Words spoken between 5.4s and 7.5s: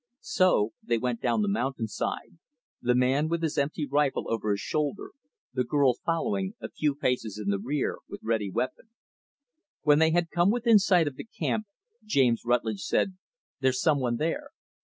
the girl following, a few paces